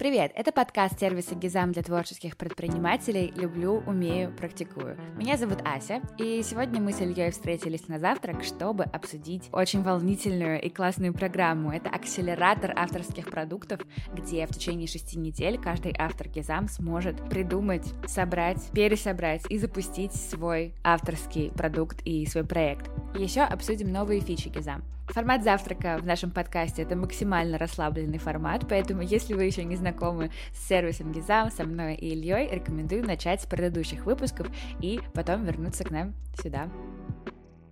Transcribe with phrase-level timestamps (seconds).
[0.00, 4.96] Привет, это подкаст сервиса Гизам для творческих предпринимателей «Люблю, умею, практикую».
[5.14, 10.58] Меня зовут Ася, и сегодня мы с Ильей встретились на завтрак, чтобы обсудить очень волнительную
[10.62, 11.70] и классную программу.
[11.70, 13.82] Это акселератор авторских продуктов,
[14.14, 20.72] где в течение шести недель каждый автор Гизам сможет придумать, собрать, пересобрать и запустить свой
[20.82, 22.90] авторский продукт и свой проект.
[23.18, 24.82] Еще обсудим новые фичи Гизам.
[25.12, 30.30] Формат завтрака в нашем подкасте— это максимально расслабленный формат, поэтому если вы еще не знакомы
[30.52, 34.46] с сервисом Гизам, со мной и Ильей, рекомендую начать с предыдущих выпусков
[34.80, 36.68] и потом вернуться к нам сюда.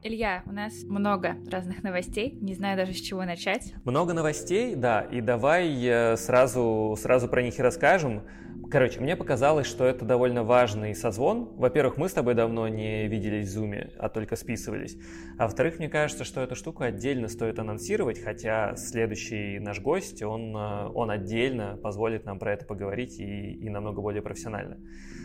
[0.02, 3.72] Илья, у нас много разных новостей, не знаю даже с чего начать.
[3.84, 8.22] Много новостей, да, и давай э, сразу, сразу про них и расскажем.
[8.70, 11.48] Короче, мне показалось, что это довольно важный созвон.
[11.56, 14.98] Во-первых, мы с тобой давно не виделись в Zoom, а только списывались.
[15.38, 20.54] А во-вторых, мне кажется, что эту штуку отдельно стоит анонсировать, хотя следующий наш гость, он,
[20.54, 24.78] э, он отдельно позволит нам про это поговорить и, и намного более профессионально.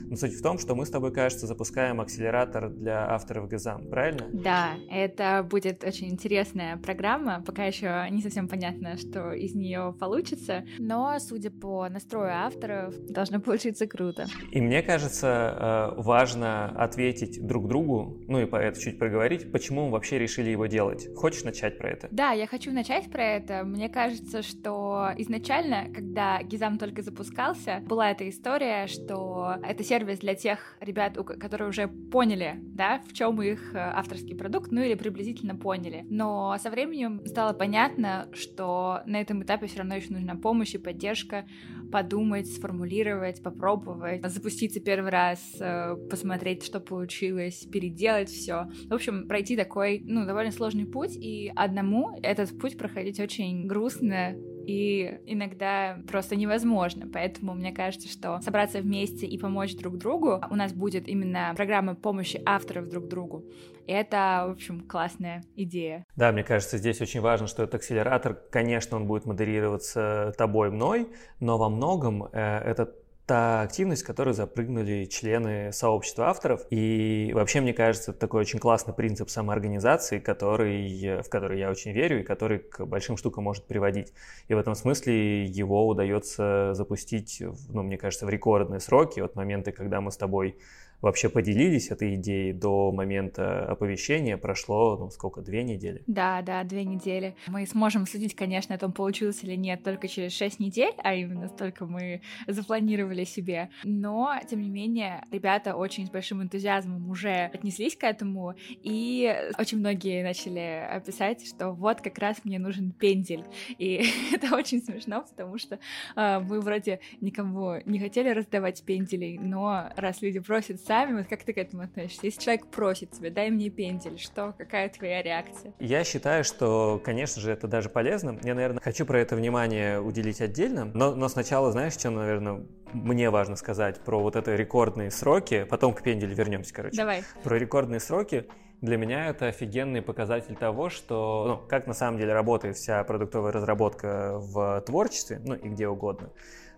[0.09, 4.30] Но суть в том, что мы с тобой, кажется, запускаем акселератор для авторов ГЗАМ, правильно?
[4.31, 7.42] Да, это будет очень интересная программа.
[7.46, 13.33] Пока еще не совсем понятно, что из нее получится, но, судя по настрою авторов, должно
[13.34, 14.28] должно получиться круто.
[14.52, 19.86] И мне кажется, э, важно ответить друг другу, ну и по это чуть проговорить, почему
[19.86, 21.08] мы вообще решили его делать.
[21.16, 22.08] Хочешь начать про это?
[22.12, 23.64] Да, я хочу начать про это.
[23.64, 30.36] Мне кажется, что изначально, когда Гизам только запускался, была эта история, что это сервис для
[30.36, 35.56] тех ребят, которые уже поняли, да, в чем их э, авторский продукт, ну или приблизительно
[35.56, 36.06] поняли.
[36.09, 40.78] Но со временем стало понятно, что на этом этапе все равно еще нужна помощь и
[40.78, 41.45] поддержка,
[41.92, 48.68] подумать, сформулировать, попробовать, запуститься первый раз, э, посмотреть, что получилось, переделать все.
[48.90, 54.36] В общем, пройти такой, ну, довольно сложный путь, и одному этот путь проходить очень грустно,
[54.66, 57.08] и иногда просто невозможно.
[57.12, 61.96] Поэтому мне кажется, что собраться вместе и помочь друг другу, у нас будет именно программа
[61.96, 63.46] помощи авторов друг другу.
[63.86, 66.06] И это, в общем, классная идея.
[66.16, 71.08] Да, мне кажется, здесь очень важно, что этот акселератор, конечно, он будет модерироваться тобой, мной,
[71.40, 72.94] но во многом э, это
[73.25, 76.66] та активность, в которую запрыгнули члены сообщества авторов.
[76.69, 81.94] И вообще, мне кажется, это такой очень классный принцип самоорганизации, который, в который я очень
[81.94, 84.13] верю и который к большим штукам может приводить.
[84.50, 89.72] И в этом смысле его удается запустить, ну, мне кажется, в рекордные сроки от момента,
[89.72, 90.57] когда мы с тобой
[91.03, 96.02] вообще поделились этой идеей до момента оповещения прошло, ну, сколько, две недели?
[96.08, 97.36] Да, да, две недели.
[97.47, 101.50] Мы сможем судить, конечно, о том, получилось или нет, только через шесть недель, а именно
[101.50, 103.69] столько мы запланировали себе.
[103.84, 109.80] Но, тем не менее, ребята очень с большим энтузиазмом уже отнеслись к этому, и очень
[109.80, 113.44] многие начали писать, что вот как раз мне нужен пендель.
[113.78, 115.80] И это очень смешно, потому что
[116.16, 120.80] э, мы вроде никому не хотели раздавать пенделей, но раз люди просят
[121.12, 122.22] вот как ты к этому относишься?
[122.24, 125.74] Если человек просит тебя, дай мне пендель, что, какая твоя реакция?
[125.80, 128.40] Я считаю, что, конечно же, это даже полезно.
[128.44, 133.30] Я, наверное, хочу про это внимание уделить отдельно, но, но сначала, знаешь, что, наверное, мне
[133.30, 136.98] важно сказать про вот это рекордные сроки, потом к пенделю вернемся, короче.
[136.98, 137.24] Давай.
[137.44, 138.46] Про рекордные сроки.
[138.82, 143.53] Для меня это офигенный показатель того, что, ну, как на самом деле работает вся продуктовая
[143.53, 146.30] разработка в творчестве, ну и где угодно.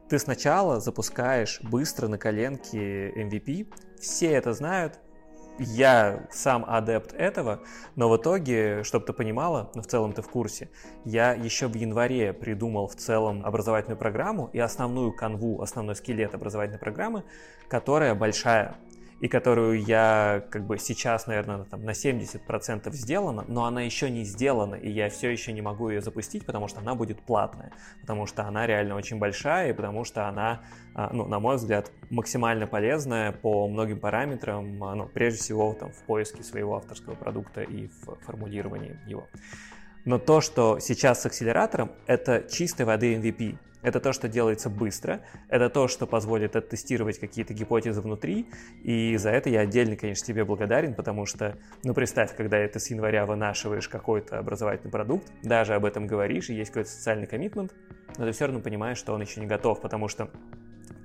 [0.07, 4.99] Ты сначала запускаешь быстро на коленке MVP, все это знают,
[5.57, 7.61] я сам адепт этого,
[7.95, 10.69] но в итоге, чтобы ты понимала, ну, в целом ты в курсе,
[11.05, 16.79] я еще в январе придумал в целом образовательную программу и основную канву, основной скелет образовательной
[16.79, 17.23] программы,
[17.69, 18.75] которая большая
[19.21, 24.23] и которую я как бы сейчас, наверное, там, на 70% сделана, но она еще не
[24.23, 27.71] сделана, и я все еще не могу ее запустить, потому что она будет платная,
[28.01, 30.61] потому что она реально очень большая, и потому что она,
[30.93, 35.91] а, ну, на мой взгляд, максимально полезная по многим параметрам, а, ну, прежде всего там,
[35.91, 39.27] в поиске своего авторского продукта и в формулировании его.
[40.05, 43.57] Но то, что сейчас с акселератором, это чистой воды MVP.
[43.81, 48.47] Это то, что делается быстро, это то, что позволит оттестировать какие-то гипотезы внутри,
[48.81, 52.89] и за это я отдельно, конечно, тебе благодарен, потому что, ну, представь, когда ты с
[52.89, 57.75] января вынашиваешь какой-то образовательный продукт, даже об этом говоришь, и есть какой-то социальный коммитмент,
[58.17, 60.31] но ты все равно понимаешь, что он еще не готов, потому что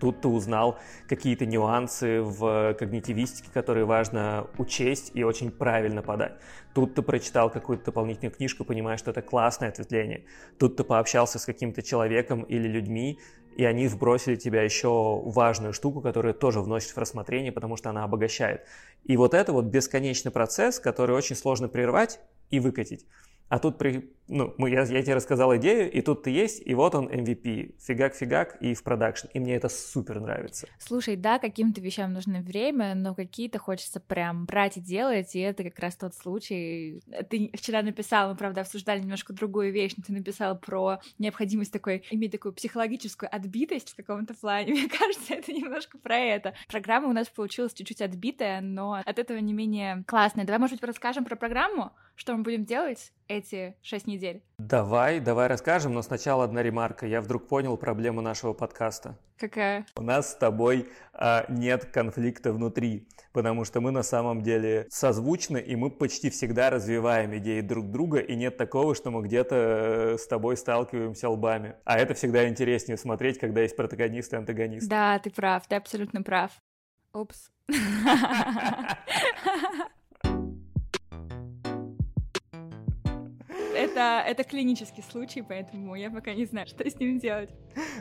[0.00, 6.32] Тут ты узнал какие-то нюансы в когнитивистике, которые важно учесть и очень правильно подать.
[6.75, 10.25] Тут ты прочитал какую-то дополнительную книжку, понимаешь, что это классное ответвление.
[10.58, 13.19] Тут ты пообщался с каким-то человеком или людьми,
[13.56, 18.05] и они вбросили тебя еще важную штуку, которую тоже вносит в рассмотрение, потому что она
[18.05, 18.64] обогащает.
[19.05, 22.20] И вот это вот бесконечный процесс, который очень сложно прервать
[22.50, 23.06] и выкатить.
[23.50, 26.94] А тут при, ну, я, я тебе рассказал идею, и тут ты есть, и вот
[26.94, 27.75] он MVP.
[27.81, 29.26] Фигак-фигак и в продакшн.
[29.35, 30.69] И мне это супер нравится.
[30.79, 35.64] Слушай, да, каким-то вещам нужно время, но какие-то хочется прям брать и делать, и это
[35.64, 37.02] как раз тот случай.
[37.29, 42.05] Ты вчера написал, мы, правда, обсуждали немножко другую вещь, но ты написал про необходимость такой,
[42.12, 44.73] иметь такую психологическую отбитость в каком-то плане.
[44.73, 46.55] Мне кажется, это немножко про это.
[46.69, 50.44] Программа у нас получилась чуть-чуть отбитая, но от этого не менее классная.
[50.44, 51.91] Давай, может быть, расскажем про программу?
[52.20, 54.43] Что мы будем делать эти шесть недель?
[54.58, 57.06] Давай, давай расскажем, но сначала одна ремарка.
[57.06, 59.19] Я вдруг понял проблему нашего подкаста.
[59.38, 59.87] Какая?
[59.96, 65.62] У нас с тобой а, нет конфликта внутри, потому что мы на самом деле созвучны,
[65.62, 70.19] и мы почти всегда развиваем идеи друг друга, и нет такого, что мы где-то э,
[70.19, 71.76] с тобой сталкиваемся лбами.
[71.87, 74.90] А это всегда интереснее смотреть, когда есть протагонист и антагонист.
[74.90, 76.52] Да, ты прав, ты абсолютно прав.
[77.14, 77.50] Упс.
[84.00, 87.50] это, это клинический случай, поэтому я пока не знаю, что с ним делать.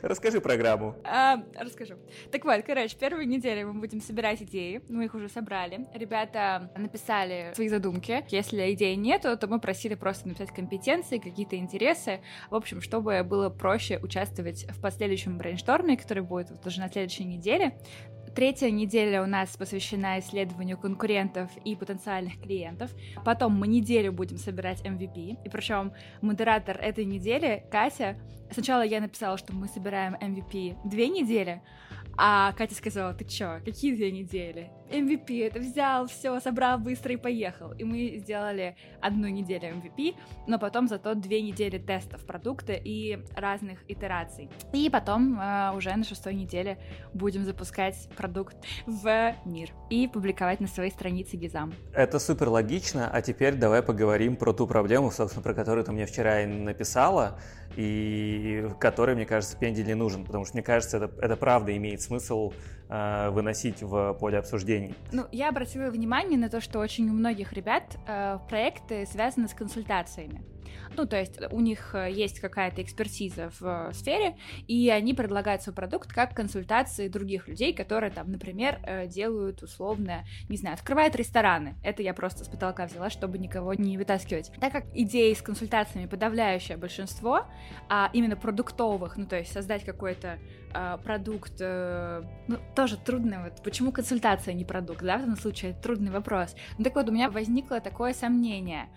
[0.02, 0.96] Расскажи программу.
[1.04, 1.96] А, расскажу.
[2.32, 4.82] Так вот, короче, первую неделю мы будем собирать идеи.
[4.90, 5.88] Мы их уже собрали.
[5.94, 8.26] Ребята написали свои задумки.
[8.30, 12.22] Если идей нету, то мы просили просто написать компетенции, какие-то интересы.
[12.50, 17.26] В общем, чтобы было проще участвовать в последующем брейншторме, который будет вот уже на следующей
[17.26, 17.78] неделе.
[18.36, 22.92] Третья неделя у нас посвящена исследованию конкурентов и потенциальных клиентов.
[23.26, 25.38] Потом мы неделю будем собирать MVP.
[25.44, 28.18] И причем модератор этой недели, Катя,
[28.52, 31.62] сначала я написала, что мы собираем MVP две недели,
[32.22, 34.70] а Катя сказала, ты чё, какие две недели?
[34.92, 37.72] MVP, это взял, все, собрал быстро и поехал.
[37.74, 40.16] И мы сделали одну неделю MVP,
[40.48, 44.50] но потом зато две недели тестов продукта и разных итераций.
[44.74, 46.78] И потом э, уже на шестой неделе
[47.14, 51.72] будем запускать продукт в мир и публиковать на своей странице Гизам.
[51.94, 56.06] Это супер логично, а теперь давай поговорим про ту проблему, собственно, про которую ты мне
[56.06, 57.40] вчера и написала
[57.76, 62.02] и который, мне кажется, пендель не нужен, потому что, мне кажется, это, это правда имеет
[62.02, 62.54] смысл
[62.90, 64.94] э, выносить в поле обсуждений.
[65.12, 69.54] Ну, я обратила внимание на то, что очень у многих ребят э, проекты связаны с
[69.54, 70.42] консультациями.
[70.96, 74.36] Ну, то есть у них э, есть какая-то экспертиза в сфере,
[74.68, 80.26] и они предлагают свой продукт как консультации других людей, которые там, например, э, делают условно,
[80.50, 81.76] не знаю, открывают рестораны.
[81.84, 84.52] Это я просто с потолка взяла, чтобы никого не вытаскивать.
[84.60, 87.46] Так как идеи с консультациями подавляющее большинство,
[87.88, 90.40] а именно продуктовых, ну, то есть создать какой-то
[90.74, 95.74] э, продукт, э, ну, тоже трудно, вот, почему консультация не продукт, да, в этом случае
[95.74, 96.56] трудный вопрос.
[96.78, 98.90] Ну, так вот, у меня возникло такое сомнение,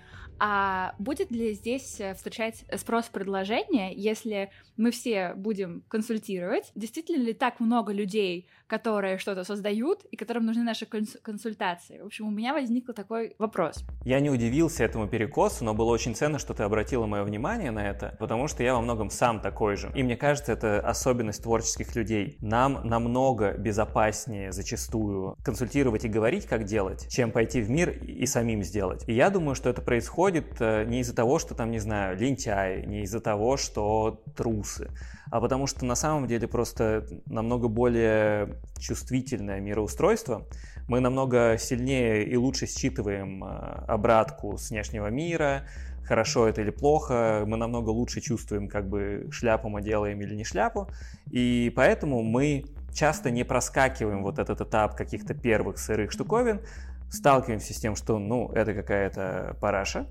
[0.44, 6.72] а будет ли здесь э, встречать спрос-предложение, если мы все будем консультировать?
[6.74, 12.00] Действительно ли так много людей, которые что-то создают и которым нужны наши консультации?
[12.00, 13.84] В общем, у меня возник такой вопрос.
[14.06, 17.86] Я не удивился этому перекосу, но было очень ценно, что ты обратила мое внимание на
[17.86, 19.92] это, потому что я во многом сам такой же.
[19.94, 22.38] И мне кажется, это особенность творческих людей.
[22.40, 28.62] Нам намного безопаснее зачастую консультировать и говорить, как делать, чем пойти в мир и самим
[28.62, 29.04] сделать.
[29.06, 32.86] И я думаю, что это происходит э, не из-за того, что там, не знаю, лентяи,
[32.86, 34.90] не из-за того, что трусы,
[35.32, 40.46] а потому что на самом деле просто намного более чувствительное мироустройство.
[40.88, 43.48] Мы намного сильнее и лучше считываем э,
[43.88, 45.66] обратку с внешнего мира,
[46.04, 50.44] хорошо это или плохо, мы намного лучше чувствуем, как бы шляпу мы делаем или не
[50.44, 50.90] шляпу,
[51.30, 56.60] и поэтому мы часто не проскакиваем вот этот этап каких-то первых сырых штуковин,
[57.08, 60.06] сталкиваемся с тем, что, ну, это какая-то параша,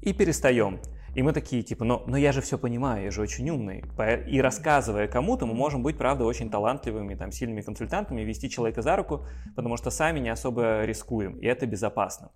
[0.00, 0.80] и перестаем.
[1.14, 3.84] И мы такие, типа, но, но я же все понимаю, я же очень умный.
[4.26, 8.96] И рассказывая кому-то, мы можем быть, правда, очень талантливыми, там, сильными консультантами, вести человека за
[8.96, 12.30] руку, потому что сами не особо рискуем, и это безопасно.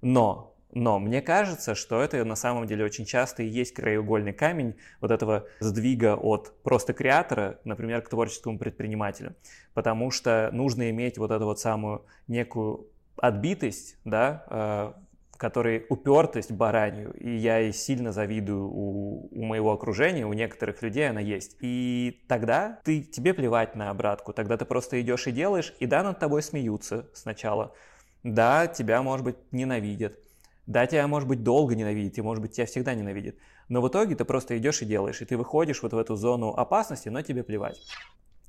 [0.00, 4.74] Но, но мне кажется, что это на самом деле очень часто и есть краеугольный камень
[5.00, 9.34] вот этого сдвига от просто креатора, например, к творческому предпринимателю.
[9.74, 14.94] Потому что нужно иметь вот эту вот самую некую отбитость, да,
[15.36, 21.08] который упертость баранью, и я и сильно завидую у, у моего окружения, у некоторых людей
[21.08, 21.56] она есть.
[21.60, 26.02] И тогда ты, тебе плевать на обратку, тогда ты просто идешь и делаешь, и да,
[26.02, 27.74] над тобой смеются сначала,
[28.22, 30.18] да, тебя, может быть, ненавидят,
[30.66, 33.36] да, тебя, может быть, долго ненавидят, и, может быть, тебя всегда ненавидят,
[33.68, 36.50] но в итоге ты просто идешь и делаешь, и ты выходишь вот в эту зону
[36.50, 37.78] опасности, но тебе плевать.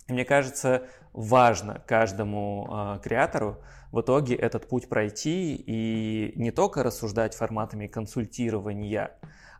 [0.07, 0.83] Мне кажется,
[1.13, 3.57] важно каждому э, креатору
[3.91, 9.11] в итоге этот путь пройти и не только рассуждать форматами консультирования,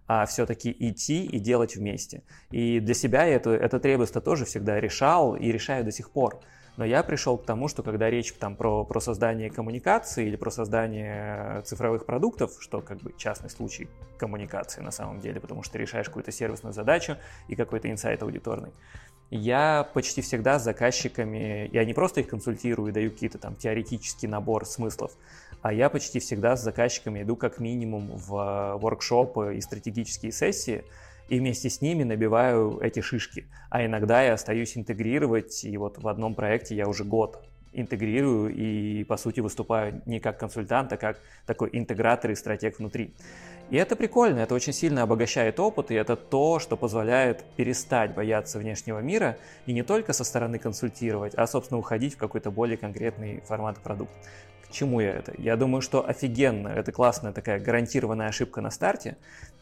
[0.07, 2.21] а все-таки идти и делать вместе.
[2.51, 6.39] И для себя это, это требование тоже всегда решал и решаю до сих пор.
[6.77, 10.51] Но я пришел к тому, что когда речь там про, про создание коммуникации или про
[10.51, 13.87] создание цифровых продуктов, что как бы частный случай
[14.17, 17.15] коммуникации на самом деле, потому что ты решаешь какую-то сервисную задачу
[17.47, 18.73] и какой-то инсайт аудиторный,
[19.31, 24.27] я почти всегда с заказчиками, я не просто их консультирую и даю какие-то там теоретический
[24.27, 25.11] набор смыслов,
[25.61, 30.83] а я почти всегда с заказчиками иду как минимум в воркшопы и стратегические сессии,
[31.27, 33.47] и вместе с ними набиваю эти шишки.
[33.71, 37.43] А иногда я остаюсь интегрировать, и вот в одном проекте я уже год
[37.79, 43.13] интегрирую и, по сути, выступаю не как консультант, а как такой интегратор и стратег внутри.
[43.71, 48.59] И это прикольно, это очень сильно обогащает опыт, и это то, что позволяет перестать бояться
[48.59, 53.41] внешнего мира и не только со стороны консультировать, а, собственно, уходить в какой-то более конкретный
[53.41, 54.13] формат продукта.
[54.67, 55.33] К чему я это?
[55.37, 59.17] Я думаю, что офигенно, это классная такая гарантированная ошибка на старте,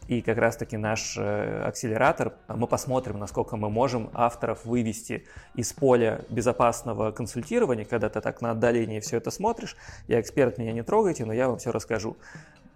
[0.08, 6.20] и как раз-таки наш э, акселератор, мы посмотрим, насколько мы можем авторов вывести из поля
[6.28, 9.76] безопасного консультирования, когда ты так на отдалении все это смотришь.
[10.06, 12.16] Я эксперт, меня не трогайте, но я вам все расскажу.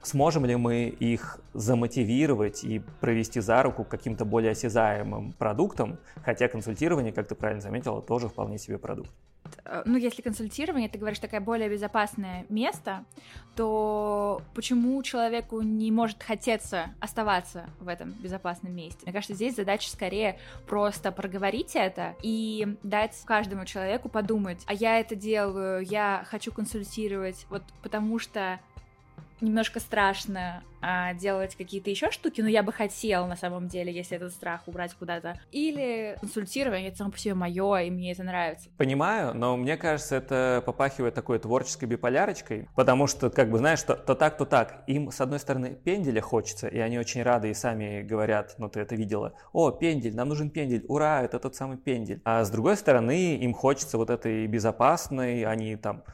[0.09, 7.13] Сможем ли мы их замотивировать и провести за руку каким-то более осязаемым продуктам, хотя консультирование,
[7.13, 9.11] как ты правильно заметила, тоже вполне себе продукт.
[9.65, 13.05] Э, ну, если консультирование, ты говоришь, такое более безопасное место,
[13.55, 19.01] то почему человеку не может хотеться оставаться в этом безопасном месте?
[19.03, 25.01] Мне кажется, здесь задача скорее просто проговорить это и дать каждому человеку подумать, а я
[25.01, 28.61] это делаю, я хочу консультировать, вот потому что
[29.41, 34.17] немножко страшно а, делать какие-то еще штуки, но я бы хотела на самом деле, если
[34.17, 35.41] этот страх убрать куда-то.
[35.51, 38.69] Или консультирование, это само по себе мое, и мне это нравится.
[38.77, 43.95] Понимаю, но мне кажется, это попахивает такой творческой биполярочкой, потому что, как бы, знаешь, то,
[43.95, 44.85] то так, то так.
[44.87, 48.81] Им, с одной стороны, пенделя хочется, и они очень рады и сами говорят, ну ты
[48.81, 52.21] это видела, о, пендель, нам нужен пендель, ура, это тот самый пендель.
[52.25, 56.05] А с другой стороны, им хочется вот этой безопасной, они там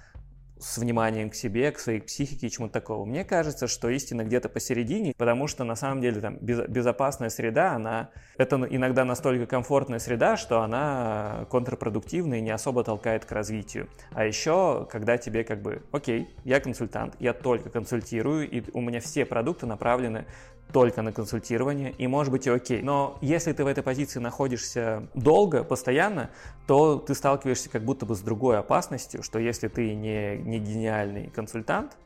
[0.64, 3.04] с вниманием к себе, к своей психике и чему-то такого.
[3.04, 7.72] Мне кажется, что истина где-то посередине, потому что на самом деле там без, безопасная среда,
[7.72, 13.90] она это иногда настолько комфортная среда, что она контрпродуктивна и не особо толкает к развитию.
[14.12, 19.00] А еще, когда тебе как бы, окей, я консультант, я только консультирую, и у меня
[19.00, 20.24] все продукты направлены
[20.72, 22.82] только на консультирование, и может быть и окей.
[22.82, 26.30] Но если ты в этой позиции находишься долго, постоянно,
[26.66, 31.30] то ты сталкиваешься как будто бы с другой опасностью, что если ты не, не гениальный
[31.30, 31.96] консультант,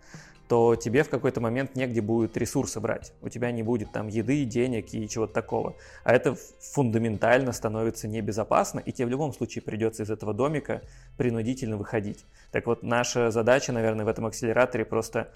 [0.48, 3.12] то тебе в какой-то момент негде будет ресурсы брать.
[3.20, 5.76] У тебя не будет там еды, денег и чего-то такого.
[6.04, 6.36] А это
[6.72, 10.82] фундаментально становится небезопасно, и тебе в любом случае придется из этого домика
[11.18, 12.24] принудительно выходить.
[12.50, 15.30] Так вот, наша задача, наверное, в этом акселераторе просто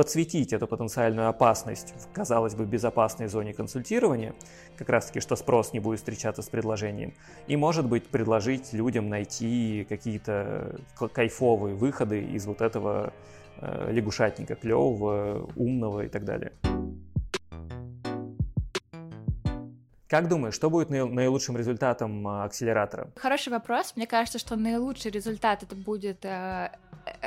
[0.00, 4.34] подсветить эту потенциальную опасность в, казалось бы, безопасной зоне консультирования,
[4.78, 7.12] как раз таки, что спрос не будет встречаться с предложением,
[7.48, 10.80] и, может быть, предложить людям найти какие-то
[11.12, 13.12] кайфовые выходы из вот этого
[13.58, 16.52] э, лягушатника клевого, умного и так далее.
[20.08, 23.10] Как думаешь, что будет наилучшим результатом э, акселератора?
[23.16, 23.92] Хороший вопрос.
[23.96, 26.70] Мне кажется, что наилучший результат это будет э,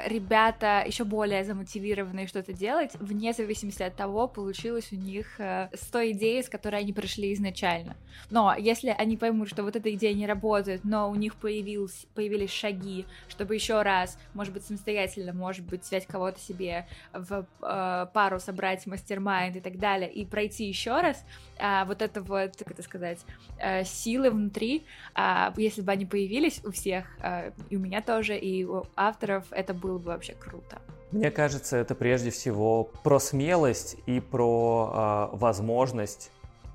[0.06, 5.88] ребята еще более замотивированные что-то делать, вне зависимости от того, получилось у них э, с
[5.88, 7.96] той идеей, с которой они пришли изначально.
[8.30, 12.52] Но если они поймут, что вот эта идея не работает, но у них появились, появились
[12.52, 18.40] шаги, чтобы еще раз, может быть, самостоятельно, может быть, взять кого-то себе в э, пару,
[18.40, 21.24] собрать мастер-майнд и так далее, и пройти еще раз,
[21.58, 23.20] э, вот это вот, как это сказать,
[23.60, 24.84] э, силы внутри,
[25.16, 29.46] э, если бы они появились у всех, э, и у меня тоже, и у авторов,
[29.52, 30.82] это было бы вообще круто.
[31.12, 36.32] Мне кажется, это прежде всего про смелость и про э, возможность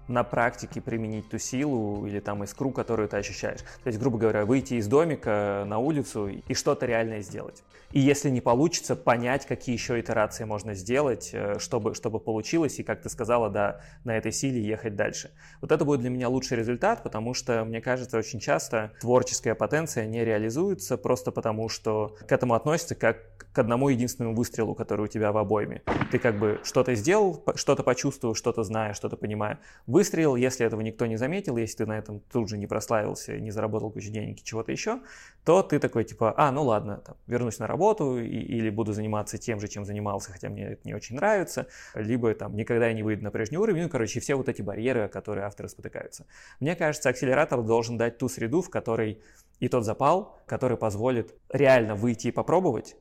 [0.08, 3.60] на практике применить ту силу или там искру, которую ты ощущаешь.
[3.60, 7.62] То есть, грубо говоря, выйти из домика на улицу и что-то реальное сделать.
[7.92, 12.82] И если не получится, понять, какие еще итерации можно сделать, э, чтобы, чтобы получилось, и,
[12.82, 15.30] как ты сказала, да, на этой силе ехать дальше.
[15.62, 20.06] Вот это будет для меня лучший результат, потому что, мне кажется, очень часто творческая потенция
[20.06, 25.08] не реализуется просто потому, что к этому относится как к одному единственному выстрелу, который у
[25.08, 25.82] тебя в обойме.
[26.12, 29.58] Ты как бы что-то сделал, что-то почувствовал, что-то зная, что-то понимая.
[29.98, 33.50] Выстрелил, если этого никто не заметил, если ты на этом тут же не прославился, не
[33.50, 35.00] заработал кучу денег и чего-то еще,
[35.44, 39.38] то ты такой типа, а, ну ладно, там, вернусь на работу и, или буду заниматься
[39.38, 43.02] тем же, чем занимался, хотя мне это не очень нравится, либо там никогда я не
[43.02, 46.26] выйду на прежний уровень, ну, короче, все вот эти барьеры, которые авторы спотыкаются.
[46.60, 49.20] Мне кажется, акселератор должен дать ту среду, в которой
[49.58, 52.94] и тот запал, который позволит реально выйти и попробовать,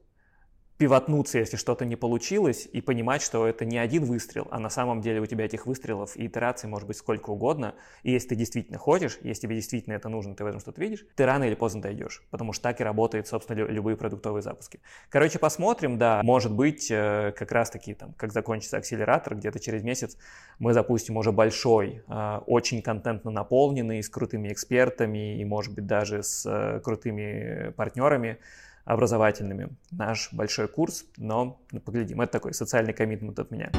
[0.78, 5.02] пивотнуться, если что-то не получилось, и понимать, что это не один выстрел, а на самом
[5.02, 7.76] деле у тебя этих выстрелов и итераций может быть сколько угодно.
[8.04, 11.06] И если ты действительно хочешь, если тебе действительно это нужно, ты в этом что-то видишь,
[11.16, 14.80] ты рано или поздно дойдешь, потому что так и работает, собственно, любые продуктовые запуски.
[15.10, 20.18] Короче, посмотрим, да, может быть, э, как раз-таки там, как закончится акселератор, где-то через месяц
[20.60, 26.22] мы запустим уже большой, э, очень контентно наполненный, с крутыми экспертами и, может быть, даже
[26.22, 28.38] с э, крутыми партнерами,
[28.88, 33.70] образовательными наш большой курс, но поглядим, это такой социальный коммитмент от меня.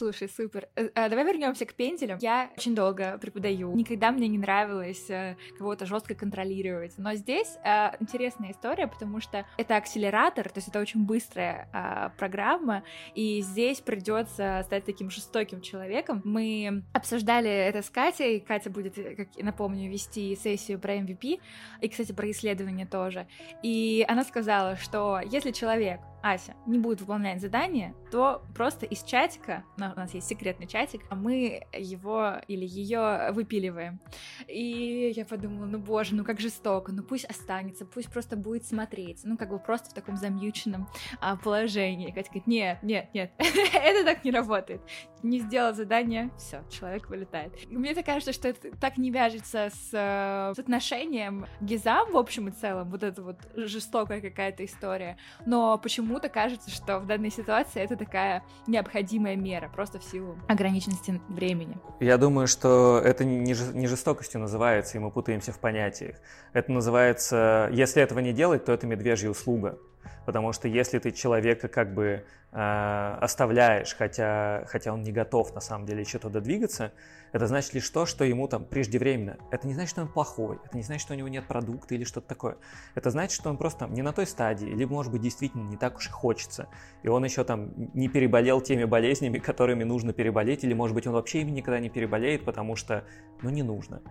[0.00, 0.66] Слушай, супер.
[0.76, 2.16] Э, э, давай вернемся к пенделю.
[2.22, 3.74] Я очень долго преподаю.
[3.74, 6.94] Никогда мне не нравилось э, кого-то жестко контролировать.
[6.96, 7.58] Но здесь
[8.00, 12.82] интересная история, потому что это акселератор, то есть это очень быстрая программа,
[13.14, 16.22] и здесь придется стать таким жестоким человеком.
[16.24, 18.40] Мы обсуждали это с Катей.
[18.40, 21.40] Катя будет, как напомню, вести сессию про MVP,
[21.82, 23.26] и, кстати, про исследования тоже.
[23.62, 29.64] И она сказала, что если человек Ася не будет выполнять задание, то просто из чатика,
[29.76, 34.00] у нас есть секретный чатик, а мы его или ее выпиливаем.
[34.46, 39.20] И я подумала, ну боже, ну как жестоко, ну пусть останется, пусть просто будет смотреть,
[39.24, 40.88] ну как бы просто в таком замьюченном
[41.20, 42.10] а, положении.
[42.10, 44.80] Катя говорит, нет, нет, нет, это так не работает.
[45.22, 47.52] Не сделал задание, все, человек вылетает.
[47.70, 52.48] Мне так кажется, что это так не вяжется с, э, с отношением Гизам в общем
[52.48, 55.16] и целом, вот эта вот жестокая какая-то история.
[55.44, 60.36] Но почему почему-то кажется, что в данной ситуации это такая необходимая мера, просто в силу
[60.48, 61.76] ограниченности времени.
[62.00, 63.54] Я думаю, что это не,
[63.86, 66.16] жестокостью называется, и мы путаемся в понятиях.
[66.52, 69.78] Это называется, если этого не делать, то это медвежья услуга.
[70.26, 75.60] Потому что если ты человека как бы э, оставляешь, хотя, хотя он не готов на
[75.60, 76.92] самом деле еще туда двигаться,
[77.32, 79.36] это значит лишь то, что ему там преждевременно.
[79.50, 82.04] Это не значит, что он плохой, это не значит, что у него нет продукта или
[82.04, 82.56] что-то такое.
[82.94, 85.96] Это значит, что он просто не на той стадии, либо, может быть, действительно не так
[85.96, 86.68] уж и хочется.
[87.02, 91.14] И он еще там не переболел теми болезнями, которыми нужно переболеть, или, может быть, он
[91.14, 93.04] вообще ими никогда не переболеет, потому что,
[93.42, 94.02] ну, не нужно.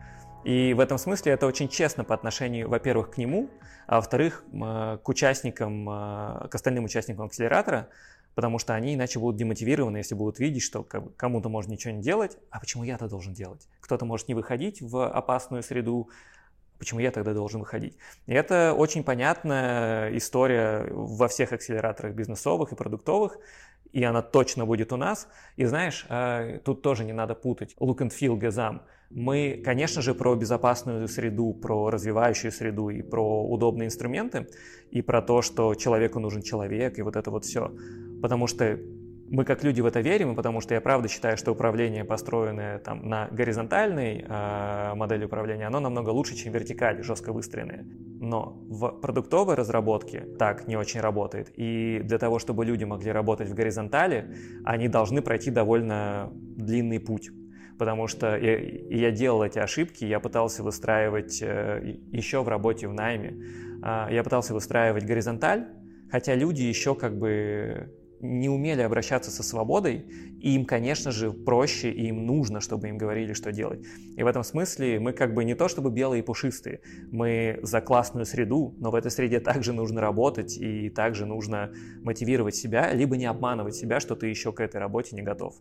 [0.44, 3.50] И в этом смысле это очень честно по отношению, во-первых, к нему,
[3.88, 7.90] а во-вторых, к участникам, к остальным участникам акселератора,
[8.36, 12.38] потому что они иначе будут демотивированы, если будут видеть, что кому-то можно ничего не делать,
[12.52, 13.68] а почему я это должен делать?
[13.82, 16.10] Кто-то может не выходить в опасную среду,
[16.80, 17.98] почему я тогда должен выходить?
[18.26, 23.38] И это очень понятная история во всех акселераторах бизнесовых и продуктовых,
[23.92, 25.28] и она точно будет у нас.
[25.58, 28.82] И знаешь, а, тут тоже не надо путать look and feel газам.
[29.10, 34.48] Мы, конечно же, про безопасную среду, про развивающую среду и про удобные инструменты,
[34.92, 37.72] и про то, что человеку нужен человек, и вот это вот все.
[38.22, 38.80] Потому что
[39.32, 43.08] мы как люди в это верим, потому что я правда считаю, что управление, построенное там,
[43.08, 47.86] на горизонтальной э, модели управления, оно намного лучше, чем вертикаль, жестко выстроенное.
[48.20, 51.52] Но в продуктовой разработке так не очень работает.
[51.56, 57.30] И для того, чтобы люди могли работать в горизонтали, они должны пройти довольно длинный путь
[57.78, 62.94] потому что я, я делал эти ошибки, я пытался выстраивать э, еще в работе в
[62.94, 63.42] найме,
[63.82, 65.66] э, я пытался выстраивать горизонталь,
[66.12, 67.90] хотя люди еще как бы
[68.22, 70.06] не умели обращаться со свободой,
[70.42, 73.86] и им, конечно же, проще, и им нужно, чтобы им говорили, что делать.
[74.16, 77.82] И в этом смысле мы как бы не то чтобы белые и пушистые, мы за
[77.82, 81.72] классную среду, но в этой среде также нужно работать, и также нужно
[82.04, 85.56] мотивировать себя, либо не обманывать себя, что ты еще к этой работе не готов.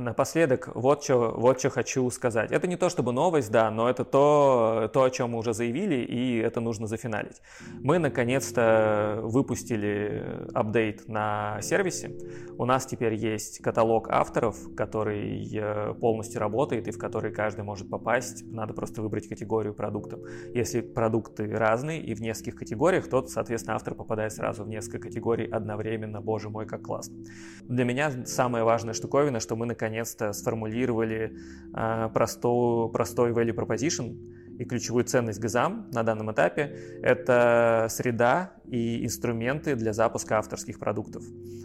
[0.00, 2.52] Напоследок вот что вот что хочу сказать.
[2.52, 5.96] Это не то чтобы новость, да, но это то, то, о чем мы уже заявили,
[5.96, 7.40] и это нужно зафиналить.
[7.82, 12.12] Мы наконец-то выпустили апдейт на сервисе.
[12.58, 17.90] У нас теперь есть каталог авторов, который э, полностью работает и в который каждый может
[17.90, 18.44] попасть.
[18.50, 20.20] Надо просто выбрать категорию продуктов.
[20.54, 25.46] Если продукты разные и в нескольких категориях, то, соответственно, автор попадает сразу в несколько категорий
[25.46, 26.20] одновременно.
[26.20, 27.16] Боже мой, как классно.
[27.62, 31.36] Для меня самая важная штуковина, что мы наконец наконец-то сформулировали
[31.74, 34.16] э, простой, простой value proposition
[34.58, 41.22] и ключевую ценность ГЗАМ на данном этапе– это среда и инструменты для запуска авторских продуктов.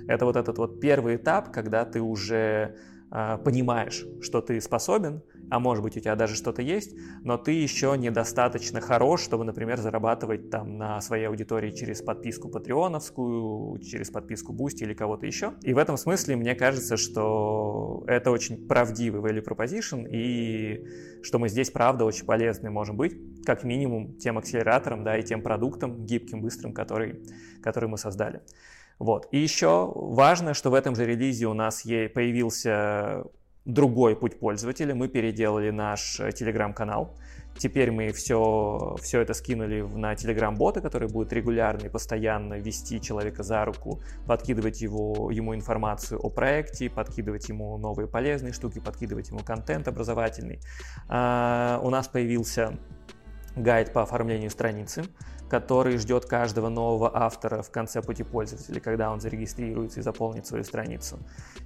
[0.07, 2.75] Это вот этот вот первый этап, когда ты уже
[3.11, 7.93] понимаешь, что ты способен, а может быть у тебя даже что-то есть, но ты еще
[7.97, 14.83] недостаточно хорош, чтобы, например, зарабатывать там на своей аудитории через подписку патреоновскую, через подписку Boosty
[14.83, 15.53] или кого-то еще.
[15.61, 20.85] И в этом смысле мне кажется, что это очень правдивый value proposition, и
[21.21, 25.41] что мы здесь, правда, очень полезны можем быть, как минимум тем акселератором, да, и тем
[25.41, 27.21] продуктом гибким, быстрым, который,
[27.61, 28.41] который мы создали.
[29.01, 29.27] Вот.
[29.31, 33.23] И еще важно, что в этом же релизе у нас появился
[33.65, 34.93] другой путь пользователя.
[34.93, 37.15] Мы переделали наш э, телеграм-канал.
[37.57, 43.41] Теперь мы все, все это скинули на Telegram-бота, который будет регулярно и постоянно вести человека
[43.41, 49.39] за руку, подкидывать его, ему информацию о проекте, подкидывать ему новые полезные штуки, подкидывать ему
[49.39, 50.59] контент образовательный.
[51.09, 52.77] А, у нас появился
[53.55, 55.03] гайд по оформлению страницы,
[55.49, 60.63] который ждет каждого нового автора в конце пути пользователя, когда он зарегистрируется и заполнит свою
[60.63, 61.19] страницу.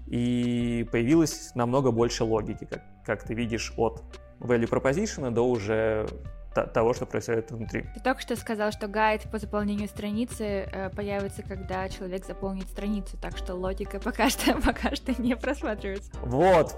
[0.08, 4.04] И появилось намного больше логики, как, как ты видишь, от
[4.40, 6.08] value proposition до уже
[6.56, 7.86] того, что происходит внутри.
[7.94, 13.18] Ты только что сказал, что гайд по заполнению страницы э, появится, когда человек заполнит страницу,
[13.22, 16.12] так что логика пока что, пока что не просматривается.
[16.22, 16.76] Вот,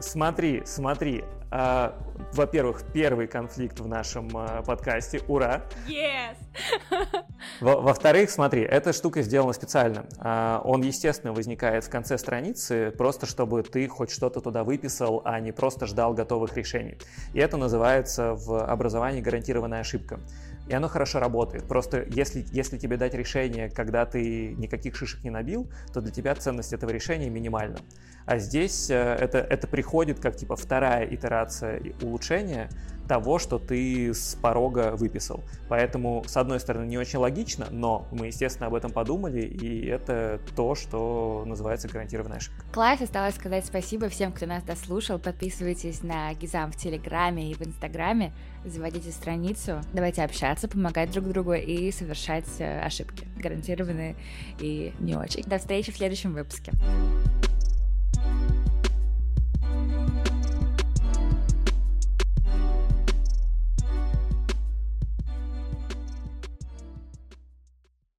[0.00, 1.24] смотри, смотри.
[1.56, 1.96] А,
[2.32, 5.20] во-первых, первый конфликт в нашем а, подкасте.
[5.28, 5.62] Ура!
[5.86, 6.34] Yes!
[7.60, 10.04] Во-вторых, смотри, эта штука сделана специально.
[10.18, 15.38] А, он, естественно, возникает в конце страницы, просто чтобы ты хоть что-то туда выписал, а
[15.38, 16.98] не просто ждал готовых решений.
[17.34, 20.20] И это называется в образовании гарантированная ошибка.
[20.68, 21.64] И оно хорошо работает.
[21.64, 26.34] Просто если, если тебе дать решение, когда ты никаких шишек не набил, то для тебя
[26.34, 27.76] ценность этого решения минимальна.
[28.26, 32.70] А здесь э, это, это приходит как типа вторая итерация улучшения
[33.06, 35.44] того, что ты с порога выписал.
[35.68, 40.40] Поэтому, с одной стороны, не очень логично, но мы, естественно, об этом подумали, и это
[40.56, 42.64] то, что называется гарантированная ошибка.
[42.72, 45.18] Класс, осталось сказать спасибо всем, кто нас дослушал.
[45.18, 48.32] Подписывайтесь на Гизам в Телеграме и в Инстаграме,
[48.64, 54.16] заводите страницу, давайте общаться, помогать друг другу и совершать э, ошибки, гарантированные
[54.58, 55.42] и не очень.
[55.44, 56.72] До встречи в следующем выпуске.